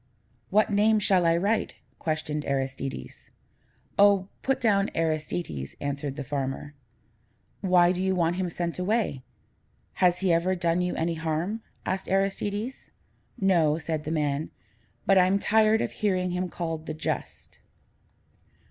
[0.49, 3.29] "What name shall I write?" questioned Aristides.
[3.99, 6.73] "Oh, put down 'Aristides,'" answered the farmer.
[7.61, 9.21] "Why do you want him sent away?
[10.01, 12.89] Has he ever done you any harm?" asked Aristides.
[13.39, 14.49] "No," said the man,
[15.05, 17.59] "but I'm tired of hearing him called the Just."